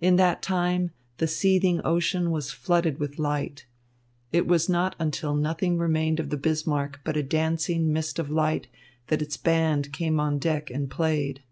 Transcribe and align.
In 0.00 0.16
that 0.16 0.40
time 0.40 0.92
the 1.18 1.26
seething 1.26 1.82
ocean 1.84 2.30
was 2.30 2.50
flooded 2.50 2.98
with 2.98 3.18
light. 3.18 3.66
It 4.32 4.46
was 4.46 4.70
not 4.70 4.96
until 4.98 5.34
nothing 5.34 5.76
remained 5.76 6.18
of 6.18 6.30
the 6.30 6.38
Bismarck 6.38 7.00
but 7.04 7.14
a 7.18 7.22
dancing 7.22 7.92
mist 7.92 8.18
of 8.18 8.30
light 8.30 8.68
that 9.08 9.20
its 9.20 9.36
band 9.36 9.92
came 9.92 10.18
on 10.18 10.38
deck 10.38 10.70
and 10.70 10.90
played. 10.90 11.42